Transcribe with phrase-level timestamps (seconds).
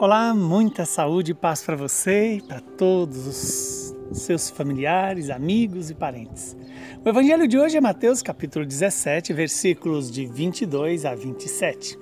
[0.00, 5.94] Olá, muita saúde e paz para você e para todos os seus familiares, amigos e
[5.94, 6.56] parentes.
[7.04, 11.98] O evangelho de hoje é Mateus capítulo 17, versículos de 22 a 27.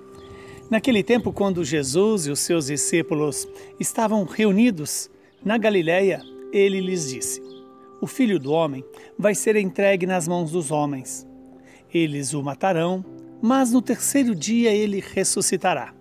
[0.70, 3.48] Naquele tempo, quando Jesus e os seus discípulos
[3.80, 5.10] estavam reunidos
[5.42, 6.20] na Galiléia,
[6.52, 7.42] ele lhes disse:
[7.98, 8.84] O filho do homem
[9.18, 11.26] vai ser entregue nas mãos dos homens.
[11.94, 13.02] Eles o matarão,
[13.40, 15.95] mas no terceiro dia ele ressuscitará.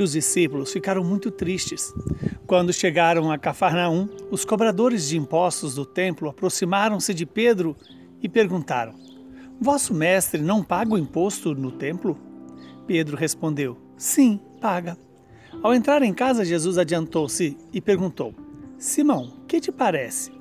[0.00, 1.92] E os discípulos ficaram muito tristes.
[2.46, 7.76] Quando chegaram a Cafarnaum, os cobradores de impostos do templo aproximaram-se de Pedro
[8.22, 8.94] e perguntaram:
[9.60, 12.18] Vosso mestre não paga o imposto no templo?
[12.86, 14.96] Pedro respondeu: Sim, paga.
[15.62, 18.34] Ao entrar em casa, Jesus adiantou-se e perguntou:
[18.78, 20.32] Simão, que te parece?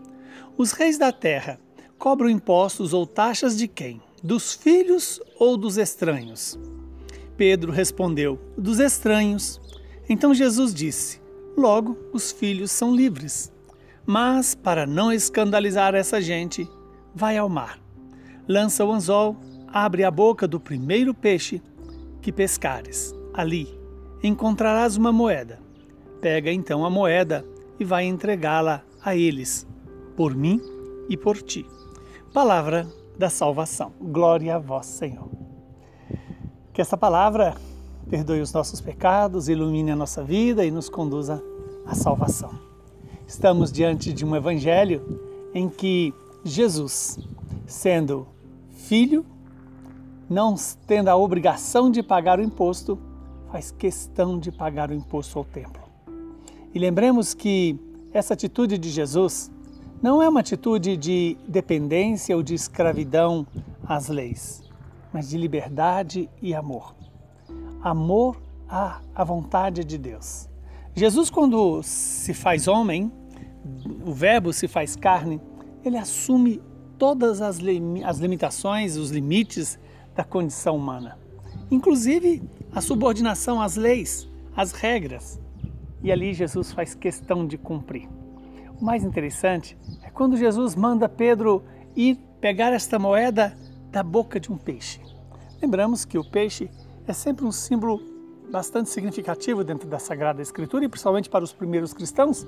[0.57, 1.59] Os reis da terra
[1.97, 4.01] cobram impostos ou taxas de quem?
[4.23, 6.57] Dos filhos ou dos estranhos?
[7.39, 9.61] Pedro respondeu: Dos estranhos.
[10.09, 11.21] Então Jesus disse:
[11.55, 13.49] Logo, os filhos são livres.
[14.05, 16.69] Mas, para não escandalizar essa gente,
[17.15, 17.79] vai ao mar.
[18.45, 19.37] Lança o anzol,
[19.69, 21.61] abre a boca do primeiro peixe
[22.21, 23.15] que pescares.
[23.33, 23.73] Ali
[24.21, 25.61] encontrarás uma moeda.
[26.19, 27.45] Pega então a moeda
[27.79, 29.65] e vai entregá-la a eles,
[30.17, 30.59] por mim
[31.07, 31.65] e por ti.
[32.33, 32.85] Palavra
[33.17, 33.93] da salvação.
[34.01, 35.38] Glória a vós, Senhor.
[36.79, 37.57] Que essa palavra
[38.09, 41.43] perdoe os nossos pecados, ilumine a nossa vida e nos conduza
[41.85, 42.51] à salvação.
[43.27, 45.19] Estamos diante de um evangelho
[45.53, 47.19] em que Jesus,
[47.67, 48.25] sendo
[48.71, 49.25] filho,
[50.29, 50.55] não
[50.87, 52.97] tendo a obrigação de pagar o imposto,
[53.51, 55.83] faz questão de pagar o imposto ao templo.
[56.73, 57.77] E lembremos que
[58.13, 59.51] essa atitude de Jesus
[60.01, 63.45] não é uma atitude de dependência ou de escravidão
[63.85, 64.68] às leis
[65.13, 66.95] mas de liberdade e amor.
[67.81, 70.49] Amor à, à vontade de Deus.
[70.95, 73.11] Jesus, quando se faz homem,
[74.05, 75.41] o Verbo se faz carne,
[75.83, 76.61] ele assume
[76.97, 77.59] todas as,
[78.05, 79.79] as limitações, os limites
[80.15, 81.17] da condição humana,
[81.71, 82.43] inclusive
[82.73, 85.39] a subordinação às leis, às regras.
[86.03, 88.07] E ali Jesus faz questão de cumprir.
[88.79, 91.63] O mais interessante é quando Jesus manda Pedro
[91.95, 93.55] ir pegar esta moeda
[93.91, 94.99] da boca de um peixe.
[95.61, 96.69] Lembramos que o peixe
[97.07, 98.01] é sempre um símbolo
[98.51, 102.47] bastante significativo dentro da Sagrada Escritura e principalmente para os primeiros cristãos,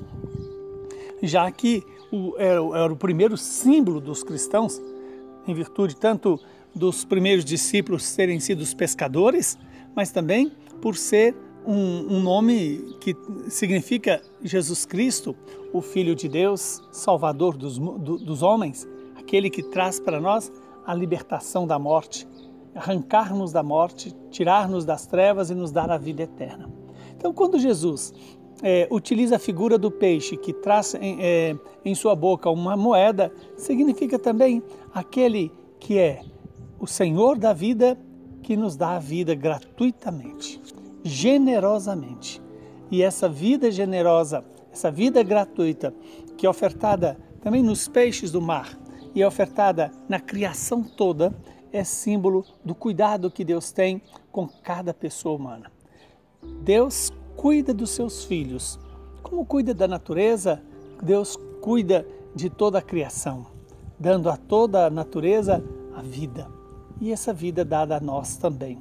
[1.21, 4.81] já que o, era, era o primeiro símbolo dos cristãos,
[5.47, 6.39] em virtude tanto
[6.73, 9.57] dos primeiros discípulos serem sido os pescadores,
[9.95, 11.35] mas também por ser
[11.65, 13.15] um, um, nome que
[13.49, 15.35] significa Jesus Cristo,
[15.71, 20.51] o Filho de Deus, Salvador dos, do, dos homens, aquele que traz para nós
[20.85, 22.27] a libertação da morte,
[22.73, 26.69] arrancar-nos da morte, tirar-nos das trevas e nos dar a vida eterna.
[27.15, 28.13] Então, quando Jesus
[28.63, 33.31] é, utiliza a figura do peixe que traz em, é, em sua boca uma moeda,
[33.57, 36.21] significa também aquele que é
[36.79, 37.97] o Senhor da vida
[38.41, 40.61] que nos dá a vida gratuitamente,
[41.03, 42.41] generosamente.
[42.89, 45.93] E essa vida generosa, essa vida gratuita,
[46.37, 48.77] que é ofertada também nos peixes do mar,
[49.13, 51.33] e é ofertada na criação toda,
[51.71, 54.01] é símbolo do cuidado que Deus tem
[54.31, 55.71] com cada pessoa humana.
[56.61, 58.79] Deus cuida dos seus filhos.
[59.21, 60.61] Como cuida da natureza,
[61.01, 62.05] Deus cuida
[62.35, 63.45] de toda a criação,
[63.99, 65.63] dando a toda a natureza
[65.95, 66.47] a vida.
[66.99, 68.77] E essa vida dada a nós também.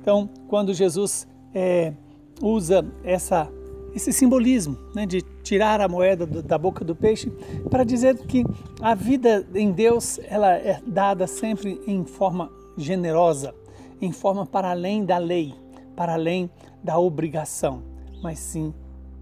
[0.00, 1.92] Então, quando Jesus é,
[2.40, 3.50] usa essa
[3.94, 7.30] esse simbolismo né, de tirar a moeda do, da boca do peixe
[7.68, 8.44] para dizer que
[8.80, 13.54] a vida em Deus ela é dada sempre em forma generosa,
[14.00, 15.54] em forma para além da lei,
[15.96, 16.50] para além
[16.82, 17.82] da obrigação,
[18.22, 18.72] mas sim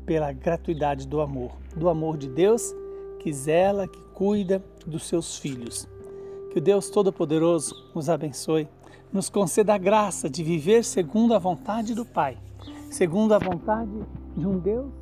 [0.06, 2.74] pela gratuidade do amor, do amor de Deus
[3.18, 5.88] que zela, que cuida dos seus filhos.
[6.50, 8.68] Que o Deus Todo-Poderoso nos abençoe,
[9.12, 12.38] nos conceda a graça de viver segundo a vontade do Pai,
[12.90, 13.90] segundo a vontade
[14.36, 14.92] de um Deus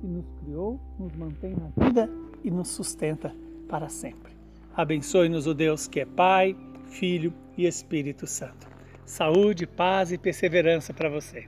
[0.00, 2.10] que nos criou, nos mantém na vida
[2.42, 3.34] e nos sustenta
[3.68, 4.32] para sempre.
[4.76, 6.56] Abençoe-nos o Deus que é Pai,
[6.86, 8.68] Filho e Espírito Santo.
[9.06, 11.46] Saúde, paz e perseverança para você.